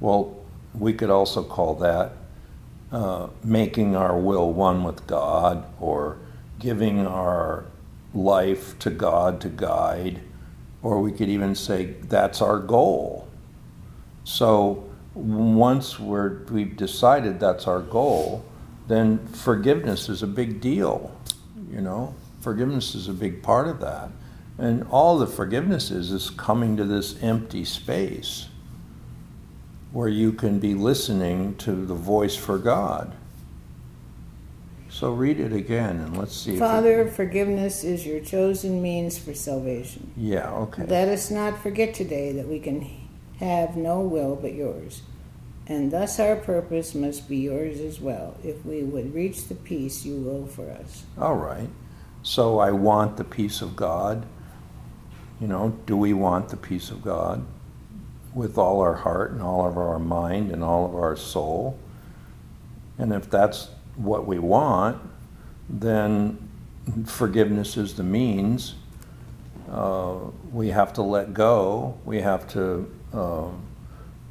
Well, 0.00 0.43
we 0.78 0.92
could 0.92 1.10
also 1.10 1.42
call 1.42 1.74
that 1.76 2.12
uh, 2.94 3.28
making 3.42 3.96
our 3.96 4.16
will 4.16 4.52
one 4.52 4.84
with 4.84 5.06
God 5.06 5.64
or 5.80 6.18
giving 6.58 7.06
our 7.06 7.64
life 8.14 8.78
to 8.78 8.90
God 8.90 9.40
to 9.40 9.48
guide, 9.48 10.20
or 10.82 11.00
we 11.00 11.10
could 11.10 11.28
even 11.28 11.54
say 11.54 11.86
that's 12.02 12.40
our 12.40 12.58
goal. 12.58 13.28
So 14.22 14.88
once 15.14 15.98
we're, 15.98 16.44
we've 16.44 16.76
decided 16.76 17.40
that's 17.40 17.66
our 17.66 17.80
goal, 17.80 18.44
then 18.86 19.26
forgiveness 19.26 20.08
is 20.08 20.22
a 20.22 20.26
big 20.28 20.60
deal. 20.60 21.16
You 21.70 21.80
know, 21.80 22.14
forgiveness 22.40 22.94
is 22.94 23.08
a 23.08 23.12
big 23.12 23.42
part 23.42 23.66
of 23.66 23.80
that. 23.80 24.10
And 24.56 24.86
all 24.90 25.18
the 25.18 25.26
forgiveness 25.26 25.90
is 25.90 26.12
is 26.12 26.30
coming 26.30 26.76
to 26.76 26.84
this 26.84 27.20
empty 27.20 27.64
space 27.64 28.48
where 29.94 30.08
you 30.08 30.32
can 30.32 30.58
be 30.58 30.74
listening 30.74 31.54
to 31.54 31.86
the 31.86 31.94
voice 31.94 32.34
for 32.34 32.58
God. 32.58 33.14
So 34.90 35.12
read 35.12 35.38
it 35.38 35.52
again 35.52 36.00
and 36.00 36.18
let's 36.18 36.36
see. 36.36 36.56
Father, 36.56 37.02
if 37.02 37.08
it, 37.08 37.14
forgiveness 37.14 37.84
is 37.84 38.04
your 38.04 38.18
chosen 38.18 38.82
means 38.82 39.16
for 39.16 39.34
salvation. 39.34 40.12
yeah, 40.16 40.50
okay. 40.50 40.84
Let 40.84 41.08
us 41.08 41.30
not 41.30 41.62
forget 41.62 41.94
today 41.94 42.32
that 42.32 42.48
we 42.48 42.58
can 42.58 42.84
have 43.38 43.76
no 43.76 44.00
will 44.00 44.34
but 44.34 44.54
yours, 44.54 45.02
and 45.68 45.92
thus 45.92 46.18
our 46.18 46.34
purpose 46.34 46.92
must 46.96 47.28
be 47.28 47.36
yours 47.36 47.78
as 47.78 48.00
well, 48.00 48.36
if 48.42 48.66
we 48.66 48.82
would 48.82 49.14
reach 49.14 49.46
the 49.46 49.54
peace 49.54 50.04
you 50.04 50.16
will 50.16 50.46
for 50.46 50.68
us. 50.72 51.04
All 51.16 51.36
right. 51.36 51.70
So 52.24 52.58
I 52.58 52.72
want 52.72 53.16
the 53.16 53.24
peace 53.24 53.62
of 53.62 53.76
God. 53.76 54.26
You 55.40 55.46
know, 55.46 55.78
do 55.86 55.96
we 55.96 56.12
want 56.12 56.48
the 56.48 56.56
peace 56.56 56.90
of 56.90 57.00
God 57.02 57.46
with 58.34 58.58
all 58.58 58.80
our 58.80 58.94
heart 58.94 59.32
and 59.32 59.40
all 59.40 59.66
of 59.66 59.78
our 59.78 59.98
mind 59.98 60.50
and 60.50 60.62
all 60.62 60.84
of 60.84 60.94
our 60.94 61.16
soul? 61.16 61.78
And 62.98 63.12
if 63.12 63.30
that's 63.30 63.68
what 63.96 64.26
we 64.26 64.38
want, 64.38 65.00
then 65.68 66.48
forgiveness 67.06 67.76
is 67.76 67.94
the 67.94 68.02
means. 68.02 68.74
Uh, 69.70 70.16
we 70.52 70.68
have 70.68 70.92
to 70.94 71.02
let 71.02 71.32
go. 71.32 71.98
We 72.04 72.20
have 72.20 72.46
to 72.48 72.90
uh, 73.12 73.48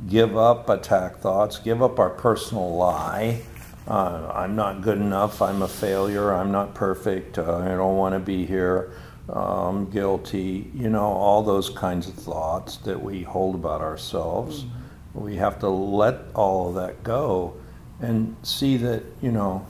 give 0.08 0.38
up 0.38 0.70
attack 0.70 1.18
thoughts, 1.18 1.58
give 1.60 1.82
up 1.82 2.00
our 2.00 2.10
personal 2.10 2.76
lie. 2.76 3.42
Uh, 3.88 4.32
I'm 4.34 4.56
not 4.56 4.82
good 4.82 4.98
enough. 4.98 5.42
I'm 5.42 5.62
a 5.62 5.68
failure. 5.68 6.32
I'm 6.34 6.52
not 6.52 6.74
perfect. 6.74 7.38
Uh, 7.38 7.58
I 7.58 7.70
don't 7.70 7.98
want 7.98 8.14
to 8.14 8.20
be 8.20 8.46
here. 8.46 8.94
I'm 9.30 9.90
guilty. 9.90 10.70
You 10.74 10.90
know, 10.90 11.06
all 11.06 11.44
those 11.44 11.70
kinds 11.70 12.08
of 12.08 12.16
thoughts 12.16 12.78
that 12.78 13.02
we 13.02 13.24
hold 13.24 13.56
about 13.56 13.82
ourselves. 13.82 14.64
Mm-hmm. 14.64 15.24
We 15.24 15.36
have 15.38 15.60
to 15.60 15.70
let 15.70 16.20
all 16.34 16.70
of 16.70 16.76
that 16.76 17.04
go 17.04 17.56
and 18.02 18.36
see 18.44 18.78
that, 18.78 19.04
you 19.22 19.32
know, 19.32 19.66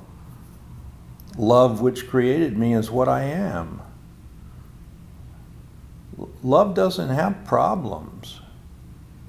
love 1.38 1.82
which 1.82 2.08
created 2.08 2.58
me 2.58 2.74
is 2.74 2.90
what 2.90 3.08
I 3.08 3.24
am. 3.24 3.82
Love 6.42 6.74
doesn't 6.74 7.10
have 7.10 7.44
problems. 7.46 8.40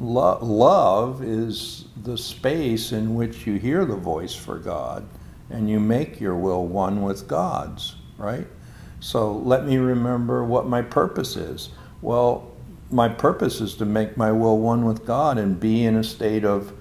Lo- 0.00 0.38
love 0.42 1.22
is 1.22 1.86
the 2.02 2.18
space 2.18 2.92
in 2.92 3.14
which 3.14 3.46
you 3.46 3.54
hear 3.54 3.84
the 3.84 3.96
voice 3.96 4.34
for 4.34 4.58
God 4.58 5.06
and 5.50 5.68
you 5.68 5.78
make 5.80 6.20
your 6.20 6.34
will 6.34 6.66
one 6.66 7.02
with 7.02 7.28
God's, 7.28 7.96
right? 8.18 8.46
So 9.04 9.32
let 9.32 9.66
me 9.66 9.76
remember 9.76 10.42
what 10.42 10.66
my 10.66 10.80
purpose 10.80 11.36
is. 11.36 11.68
Well, 12.00 12.50
my 12.90 13.10
purpose 13.10 13.60
is 13.60 13.74
to 13.74 13.84
make 13.84 14.16
my 14.16 14.32
will 14.32 14.58
one 14.58 14.86
with 14.86 15.04
God 15.04 15.36
and 15.36 15.60
be 15.60 15.84
in 15.84 15.94
a 15.94 16.02
state 16.02 16.42
of 16.42 16.72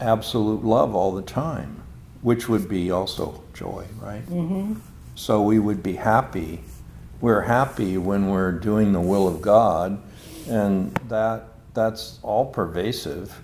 absolute 0.00 0.64
love 0.64 0.96
all 0.96 1.12
the 1.12 1.22
time, 1.22 1.80
which 2.22 2.48
would 2.48 2.68
be 2.68 2.90
also 2.90 3.40
joy, 3.54 3.86
right? 4.00 4.26
Mm-hmm. 4.26 4.80
So 5.14 5.42
we 5.42 5.60
would 5.60 5.80
be 5.80 5.92
happy. 5.92 6.58
We're 7.20 7.42
happy 7.42 7.98
when 7.98 8.30
we're 8.30 8.50
doing 8.50 8.92
the 8.92 9.00
will 9.00 9.28
of 9.28 9.40
God, 9.40 10.02
and 10.48 10.92
that 11.08 11.50
that's 11.72 12.18
all 12.24 12.46
pervasive. 12.46 13.40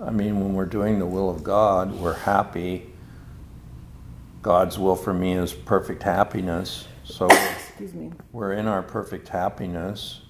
I 0.00 0.10
mean, 0.10 0.40
when 0.40 0.54
we're 0.54 0.66
doing 0.66 0.98
the 0.98 1.06
will 1.06 1.30
of 1.30 1.44
God, 1.44 1.92
we're 1.94 2.12
happy. 2.12 2.90
God's 4.42 4.80
will 4.80 4.96
for 4.96 5.14
me 5.14 5.34
is 5.34 5.52
perfect 5.52 6.02
happiness. 6.02 6.88
So 7.04 7.26
Excuse 7.26 7.94
me. 7.94 8.12
we're 8.32 8.52
in 8.52 8.66
our 8.66 8.82
perfect 8.82 9.28
happiness. 9.28 10.20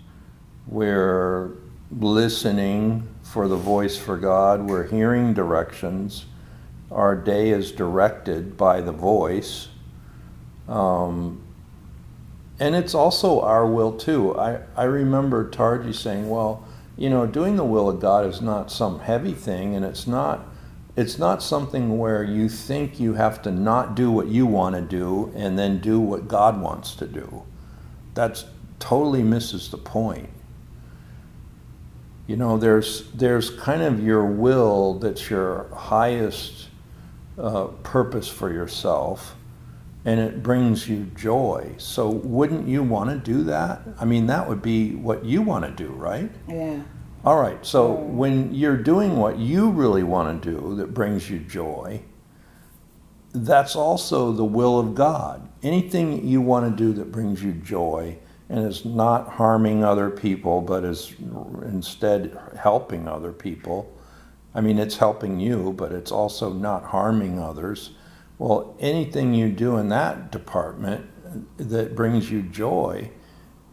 We're 0.66 1.52
listening 1.90 3.08
for 3.22 3.48
the 3.48 3.56
voice 3.56 3.96
for 3.96 4.16
God. 4.16 4.68
We're 4.68 4.86
hearing 4.86 5.34
directions. 5.34 6.24
Our 6.90 7.14
day 7.16 7.50
is 7.50 7.72
directed 7.72 8.56
by 8.56 8.80
the 8.80 8.92
voice. 8.92 9.68
Um, 10.68 11.42
and 12.58 12.74
it's 12.74 12.94
also 12.94 13.40
our 13.40 13.66
will 13.66 13.92
too. 13.96 14.36
I, 14.38 14.60
I 14.76 14.84
remember 14.84 15.50
Tarji 15.50 15.94
saying, 15.94 16.28
well, 16.30 16.64
you 16.96 17.10
know, 17.10 17.26
doing 17.26 17.56
the 17.56 17.64
will 17.64 17.88
of 17.88 18.00
God 18.00 18.26
is 18.26 18.40
not 18.40 18.70
some 18.70 19.00
heavy 19.00 19.32
thing, 19.32 19.74
and 19.74 19.84
it's 19.84 20.06
not 20.06 20.46
it's 20.94 21.18
not 21.18 21.42
something 21.42 21.98
where 21.98 22.22
you 22.22 22.48
think 22.48 23.00
you 23.00 23.14
have 23.14 23.40
to 23.42 23.50
not 23.50 23.94
do 23.94 24.10
what 24.10 24.28
you 24.28 24.46
want 24.46 24.74
to 24.74 24.82
do 24.82 25.32
and 25.34 25.58
then 25.58 25.78
do 25.78 25.98
what 25.98 26.28
God 26.28 26.60
wants 26.60 26.94
to 26.96 27.06
do. 27.06 27.42
That 28.14 28.44
totally 28.78 29.22
misses 29.22 29.70
the 29.70 29.78
point. 29.78 30.28
You 32.26 32.36
know, 32.36 32.56
there's 32.58 33.10
there's 33.12 33.50
kind 33.50 33.82
of 33.82 34.02
your 34.02 34.24
will 34.24 34.98
that's 34.98 35.28
your 35.30 35.68
highest 35.74 36.68
uh, 37.38 37.64
purpose 37.82 38.28
for 38.28 38.52
yourself, 38.52 39.34
and 40.04 40.20
it 40.20 40.42
brings 40.42 40.88
you 40.88 41.04
joy. 41.16 41.74
So, 41.78 42.10
wouldn't 42.10 42.68
you 42.68 42.82
want 42.82 43.10
to 43.10 43.16
do 43.16 43.42
that? 43.44 43.82
I 43.98 44.04
mean, 44.04 44.26
that 44.26 44.48
would 44.48 44.62
be 44.62 44.94
what 44.94 45.24
you 45.24 45.42
want 45.42 45.64
to 45.64 45.70
do, 45.70 45.90
right? 45.90 46.30
Yeah. 46.46 46.82
All 47.24 47.40
right. 47.40 47.64
So, 47.64 47.92
when 47.92 48.52
you're 48.52 48.76
doing 48.76 49.16
what 49.16 49.38
you 49.38 49.70
really 49.70 50.02
want 50.02 50.42
to 50.42 50.50
do 50.50 50.74
that 50.76 50.92
brings 50.92 51.30
you 51.30 51.38
joy, 51.38 52.02
that's 53.32 53.76
also 53.76 54.32
the 54.32 54.44
will 54.44 54.78
of 54.78 54.94
God. 54.94 55.48
Anything 55.62 56.26
you 56.26 56.40
want 56.40 56.68
to 56.68 56.84
do 56.84 56.92
that 56.94 57.12
brings 57.12 57.42
you 57.42 57.52
joy 57.52 58.18
and 58.48 58.66
is 58.66 58.84
not 58.84 59.28
harming 59.28 59.84
other 59.84 60.10
people, 60.10 60.60
but 60.60 60.84
is 60.84 61.14
instead 61.62 62.36
helping 62.58 63.06
other 63.06 63.32
people. 63.32 63.96
I 64.54 64.60
mean, 64.60 64.78
it's 64.78 64.96
helping 64.96 65.38
you, 65.38 65.72
but 65.72 65.92
it's 65.92 66.12
also 66.12 66.52
not 66.52 66.84
harming 66.84 67.38
others. 67.38 67.92
Well, 68.38 68.76
anything 68.80 69.32
you 69.32 69.48
do 69.48 69.76
in 69.76 69.88
that 69.90 70.32
department 70.32 71.08
that 71.56 71.94
brings 71.94 72.30
you 72.30 72.42
joy, 72.42 73.10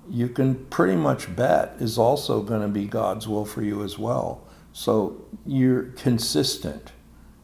you 0.09 0.29
can 0.29 0.65
pretty 0.65 0.95
much 0.95 1.35
bet 1.35 1.75
is 1.79 1.97
also 1.97 2.41
going 2.41 2.61
to 2.61 2.67
be 2.67 2.85
God's 2.85 3.27
will 3.27 3.45
for 3.45 3.61
you 3.61 3.83
as 3.83 3.97
well. 3.97 4.47
So 4.73 5.25
you're 5.45 5.83
consistent. 5.83 6.91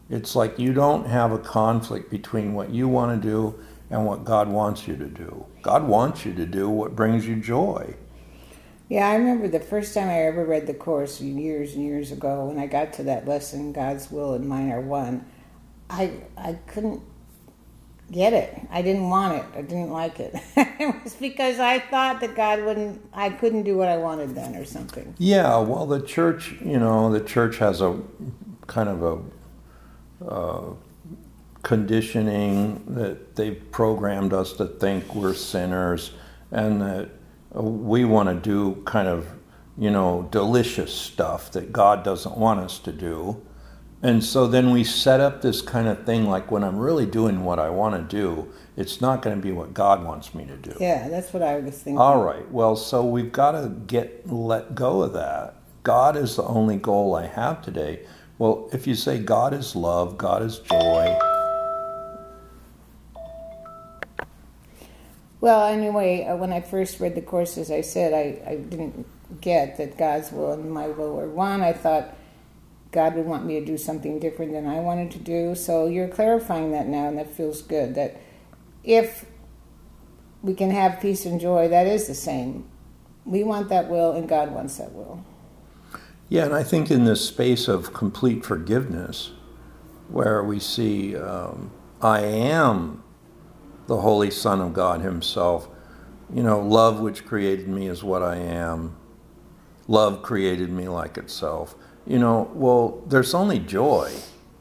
It's 0.08 0.36
like 0.36 0.58
you 0.58 0.72
don't 0.72 1.06
have 1.06 1.32
a 1.32 1.38
conflict 1.38 2.10
between 2.10 2.54
what 2.54 2.70
you 2.70 2.88
want 2.88 3.20
to 3.20 3.28
do 3.28 3.58
and 3.90 4.06
what 4.06 4.24
God 4.24 4.48
wants 4.48 4.86
you 4.86 4.96
to 4.96 5.06
do. 5.06 5.46
God 5.62 5.86
wants 5.86 6.24
you 6.24 6.34
to 6.34 6.46
do 6.46 6.68
what 6.68 6.94
brings 6.94 7.26
you 7.26 7.36
joy. 7.36 7.94
Yeah, 8.88 9.08
I 9.08 9.16
remember 9.16 9.48
the 9.48 9.58
first 9.58 9.94
time 9.94 10.08
I 10.08 10.22
ever 10.22 10.44
read 10.44 10.68
the 10.68 10.74
course 10.74 11.20
years 11.20 11.74
and 11.74 11.84
years 11.84 12.12
ago 12.12 12.46
when 12.46 12.58
I 12.58 12.66
got 12.66 12.92
to 12.94 13.02
that 13.04 13.26
lesson, 13.26 13.72
God's 13.72 14.10
will 14.12 14.34
and 14.34 14.48
mine 14.48 14.70
are 14.70 14.80
one. 14.80 15.26
I 15.90 16.12
I 16.36 16.54
couldn't 16.68 17.02
get 18.10 18.32
it. 18.32 18.60
I 18.70 18.82
didn't 18.82 19.08
want 19.08 19.38
it. 19.38 19.44
I 19.54 19.62
didn't 19.62 19.90
like 19.90 20.20
it. 20.20 20.34
it 20.56 21.04
was 21.04 21.14
because 21.14 21.58
I 21.58 21.78
thought 21.78 22.20
that 22.20 22.34
God 22.34 22.62
wouldn't 22.62 23.00
I 23.12 23.30
couldn't 23.30 23.64
do 23.64 23.76
what 23.76 23.88
I 23.88 23.96
wanted 23.96 24.34
then 24.34 24.54
or 24.56 24.64
something. 24.64 25.14
Yeah, 25.18 25.58
well 25.58 25.86
the 25.86 26.00
church, 26.00 26.54
you 26.64 26.78
know, 26.78 27.12
the 27.12 27.20
church 27.20 27.58
has 27.58 27.80
a 27.80 28.00
kind 28.66 28.88
of 28.88 29.02
a 30.22 30.28
uh, 30.28 30.74
conditioning 31.62 32.82
that 32.86 33.34
they've 33.34 33.70
programmed 33.72 34.32
us 34.32 34.52
to 34.52 34.66
think 34.66 35.14
we're 35.14 35.34
sinners 35.34 36.12
and 36.52 36.80
that 36.80 37.08
we 37.52 38.04
want 38.04 38.28
to 38.28 38.34
do 38.34 38.80
kind 38.84 39.08
of, 39.08 39.26
you 39.76 39.90
know, 39.90 40.28
delicious 40.30 40.94
stuff 40.94 41.50
that 41.52 41.72
God 41.72 42.04
doesn't 42.04 42.36
want 42.36 42.60
us 42.60 42.78
to 42.78 42.92
do. 42.92 43.44
And 44.06 44.22
so 44.22 44.46
then 44.46 44.70
we 44.70 44.84
set 44.84 45.18
up 45.18 45.42
this 45.42 45.60
kind 45.60 45.88
of 45.88 46.06
thing 46.06 46.26
like 46.26 46.48
when 46.48 46.62
I'm 46.62 46.78
really 46.78 47.06
doing 47.06 47.42
what 47.42 47.58
I 47.58 47.70
want 47.70 47.96
to 47.96 48.16
do, 48.16 48.48
it's 48.76 49.00
not 49.00 49.20
going 49.20 49.34
to 49.34 49.42
be 49.42 49.50
what 49.50 49.74
God 49.74 50.04
wants 50.04 50.32
me 50.32 50.44
to 50.46 50.56
do. 50.56 50.76
Yeah, 50.78 51.08
that's 51.08 51.32
what 51.32 51.42
I 51.42 51.58
was 51.58 51.74
thinking. 51.74 51.98
All 51.98 52.22
right. 52.22 52.48
Well, 52.52 52.76
so 52.76 53.04
we've 53.04 53.32
got 53.32 53.60
to 53.60 53.68
get 53.68 54.30
let 54.32 54.76
go 54.76 55.02
of 55.02 55.12
that. 55.14 55.56
God 55.82 56.16
is 56.16 56.36
the 56.36 56.44
only 56.44 56.76
goal 56.76 57.16
I 57.16 57.26
have 57.26 57.62
today. 57.62 58.06
Well, 58.38 58.68
if 58.72 58.86
you 58.86 58.94
say 58.94 59.18
God 59.18 59.52
is 59.52 59.74
love, 59.74 60.16
God 60.16 60.40
is 60.40 60.60
joy, 60.60 61.18
Well, 65.40 65.66
anyway, 65.66 66.24
uh, 66.24 66.36
when 66.36 66.52
I 66.52 66.60
first 66.60 67.00
read 67.00 67.16
the 67.16 67.22
course, 67.22 67.58
as 67.58 67.72
I 67.72 67.80
said, 67.80 68.12
I, 68.14 68.50
I 68.50 68.56
didn't 68.56 69.04
get 69.40 69.76
that 69.78 69.98
God's 69.98 70.30
will 70.30 70.52
and 70.52 70.70
my 70.70 70.86
will 70.86 71.14
were 71.14 71.28
one. 71.28 71.60
I 71.60 71.72
thought 71.72 72.16
God 72.96 73.14
would 73.14 73.26
want 73.26 73.44
me 73.44 73.60
to 73.60 73.66
do 73.66 73.76
something 73.76 74.18
different 74.18 74.52
than 74.52 74.66
I 74.66 74.80
wanted 74.80 75.10
to 75.10 75.18
do. 75.18 75.54
So 75.54 75.86
you're 75.86 76.08
clarifying 76.08 76.72
that 76.72 76.86
now, 76.86 77.08
and 77.08 77.18
that 77.18 77.30
feels 77.30 77.60
good. 77.60 77.94
That 77.94 78.18
if 78.82 79.26
we 80.42 80.54
can 80.54 80.70
have 80.70 80.98
peace 80.98 81.26
and 81.26 81.38
joy, 81.38 81.68
that 81.68 81.86
is 81.86 82.06
the 82.06 82.14
same. 82.14 82.66
We 83.26 83.44
want 83.44 83.68
that 83.68 83.90
will, 83.90 84.12
and 84.12 84.26
God 84.26 84.50
wants 84.50 84.78
that 84.78 84.94
will. 84.94 85.22
Yeah, 86.30 86.46
and 86.46 86.54
I 86.54 86.62
think 86.62 86.90
in 86.90 87.04
this 87.04 87.22
space 87.22 87.68
of 87.68 87.92
complete 87.92 88.46
forgiveness, 88.46 89.32
where 90.08 90.42
we 90.42 90.58
see 90.58 91.16
um, 91.16 91.72
I 92.00 92.20
am 92.20 93.04
the 93.88 93.98
Holy 93.98 94.30
Son 94.30 94.62
of 94.62 94.72
God 94.72 95.02
Himself. 95.02 95.68
You 96.32 96.42
know, 96.42 96.60
love 96.60 97.00
which 97.00 97.26
created 97.26 97.68
me 97.68 97.88
is 97.88 98.02
what 98.02 98.22
I 98.22 98.36
am. 98.36 98.96
Love 99.86 100.22
created 100.22 100.70
me 100.70 100.88
like 100.88 101.18
itself. 101.18 101.74
You 102.06 102.18
know, 102.18 102.50
well, 102.54 103.02
there's 103.06 103.34
only 103.34 103.58
joy 103.58 104.12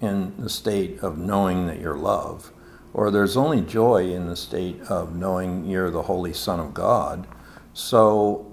in 0.01 0.34
the 0.38 0.49
state 0.49 0.99
of 1.01 1.17
knowing 1.17 1.67
that 1.67 1.79
you're 1.79 1.97
love, 1.97 2.51
or 2.93 3.12
there's 3.12 3.38
only 3.38 3.62
joy 3.62 4.10
in 4.12 4.27
the 4.27 4.36
state 4.36 4.81
of 4.84 5.15
knowing 5.15 5.65
you're 5.65 5.91
the 5.91 6.03
Holy 6.03 6.34
Son 6.34 6.60
of 6.60 6.73
God. 6.73 7.27
So, 7.73 8.51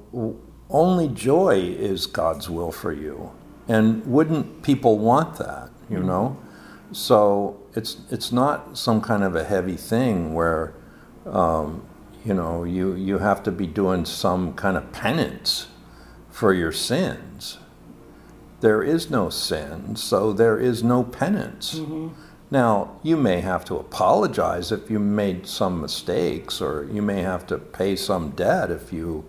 only 0.69 1.09
joy 1.09 1.59
is 1.59 2.07
God's 2.07 2.51
will 2.51 2.73
for 2.73 2.93
you. 2.93 3.33
And 3.69 4.05
wouldn't 4.07 4.63
people 4.63 4.99
want 4.99 5.37
that, 5.37 5.71
you 5.89 6.01
know? 6.01 6.37
So 6.93 7.59
it's 7.75 7.97
it's 8.11 8.33
not 8.33 8.77
some 8.77 9.01
kind 9.01 9.25
of 9.25 9.35
a 9.35 9.45
heavy 9.45 9.77
thing 9.77 10.35
where 10.35 10.75
um, 11.27 11.87
you 12.25 12.35
know 12.35 12.65
you 12.65 12.95
you 12.95 13.19
have 13.19 13.43
to 13.45 13.51
be 13.51 13.67
doing 13.67 14.05
some 14.05 14.53
kind 14.55 14.77
of 14.77 14.93
penance 14.93 15.69
for 16.31 16.53
your 16.53 16.73
sins. 16.73 17.59
There 18.63 18.83
is 18.83 19.11
no 19.11 19.29
sin, 19.29 19.97
so 19.97 20.33
there 20.33 20.59
is 20.59 20.83
no 20.83 21.05
penance. 21.05 21.75
Mm-hmm. 21.75 22.09
Now, 22.51 22.99
you 23.03 23.17
may 23.17 23.41
have 23.41 23.65
to 23.67 23.77
apologize 23.77 24.73
if 24.73 24.91
you 24.91 24.99
made 24.99 25.47
some 25.47 25.81
mistakes, 25.81 26.61
or 26.61 26.89
you 26.91 27.03
may 27.03 27.23
have 27.23 27.47
to 27.49 27.59
pay 27.59 27.97
some 27.97 28.31
debt 28.31 28.71
if 28.71 28.93
you, 28.93 29.25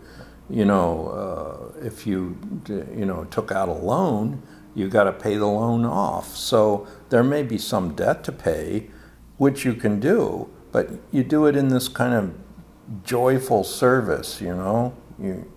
you 0.49 0.65
know, 0.65 1.07
uh, 1.07 1.85
if 1.85 2.07
you, 2.07 2.37
you 2.67 3.05
know, 3.05 3.25
took 3.25 3.51
out 3.51 3.69
a 3.69 3.73
loan 3.73 4.41
you 4.75 4.89
got 4.89 5.03
to 5.03 5.11
pay 5.11 5.35
the 5.35 5.45
loan 5.45 5.85
off. 5.85 6.35
So 6.35 6.87
there 7.09 7.23
may 7.23 7.43
be 7.43 7.57
some 7.57 7.95
debt 7.95 8.23
to 8.25 8.31
pay, 8.31 8.89
which 9.37 9.65
you 9.65 9.73
can 9.73 9.99
do, 9.99 10.49
but 10.71 10.89
you 11.11 11.23
do 11.23 11.45
it 11.45 11.55
in 11.55 11.67
this 11.67 11.87
kind 11.87 12.13
of 12.13 13.03
joyful 13.03 13.63
service, 13.63 14.41
you 14.41 14.55
know. 14.55 14.95
You, 15.19 15.51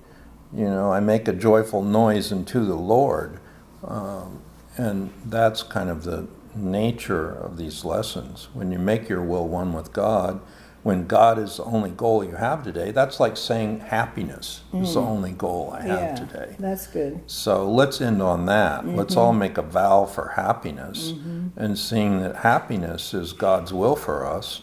you 0.55 0.65
know, 0.65 0.93
I 0.93 1.01
make 1.01 1.29
a 1.29 1.33
joyful 1.33 1.83
noise 1.83 2.31
unto 2.31 2.65
the 2.65 2.77
Lord. 2.77 3.41
Um, 3.87 4.41
and 4.77 5.13
that's 5.25 5.63
kind 5.63 5.89
of 5.89 6.05
the 6.05 6.27
nature 6.55 7.31
of 7.31 7.57
these 7.57 7.85
lessons. 7.85 8.49
When 8.53 8.73
you 8.73 8.79
make 8.79 9.09
your 9.09 9.23
will 9.23 9.49
one 9.49 9.73
with 9.73 9.93
God, 9.93 10.41
when 10.83 11.09
God 11.09 11.39
is 11.39 11.57
the 11.57 11.65
only 11.65 11.91
goal 11.91 12.23
you 12.23 12.37
have 12.37 12.63
today, 12.63 12.93
that's 12.93 13.19
like 13.19 13.37
saying 13.37 13.81
happiness 13.81 14.63
mm. 14.73 14.83
is 14.85 14.95
the 14.95 15.01
mm. 15.01 15.07
only 15.07 15.33
goal 15.33 15.73
I 15.73 15.83
have 15.83 16.01
yeah, 16.01 16.15
today. 16.15 16.57
That's 16.61 16.87
good. 16.87 17.23
So 17.27 17.69
let's 17.69 18.01
end 18.01 18.23
on 18.23 18.47
that. 18.47 18.83
Mm-hmm. 18.83 18.95
Let's 18.95 19.17
all 19.17 19.33
make 19.33 19.59
a 19.59 19.63
vow 19.63 20.05
for 20.05 20.29
happiness 20.37 21.11
mm-hmm. 21.11 21.49
and 21.57 21.77
seeing 21.77 22.21
that 22.21 22.37
happiness 22.37 23.15
is 23.15 23.33
God's 23.33 23.73
will 23.73 23.97
for 23.97 24.25
us. 24.25 24.63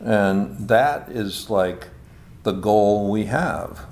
And 0.00 0.68
that 0.68 1.10
is 1.10 1.50
like 1.50 1.88
the 2.44 2.52
goal 2.52 3.10
we 3.10 3.26
have. 3.26 3.84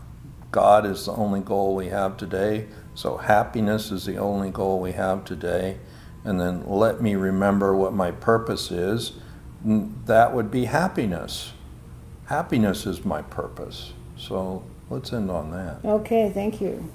God 0.52 0.86
is 0.86 1.04
the 1.04 1.12
only 1.12 1.40
goal 1.40 1.76
we 1.76 1.88
have 1.88 2.16
today. 2.16 2.68
So 2.96 3.18
happiness 3.18 3.92
is 3.92 4.06
the 4.06 4.16
only 4.16 4.50
goal 4.50 4.80
we 4.80 4.92
have 4.92 5.24
today. 5.24 5.78
And 6.24 6.40
then 6.40 6.68
let 6.68 7.00
me 7.00 7.14
remember 7.14 7.76
what 7.76 7.92
my 7.92 8.11
purpose 8.11 8.72
is. 8.72 9.12
That 9.64 10.35
would 10.35 10.50
be 10.50 10.64
happiness 10.64 11.52
happiness 12.26 12.87
is 12.87 13.04
my 13.04 13.22
purpose. 13.22 13.92
So 14.16 14.64
let's 14.90 15.12
end 15.12 15.30
on 15.30 15.50
that. 15.52 15.78
Okay, 15.85 16.30
thank 16.30 16.61
you. 16.61 16.88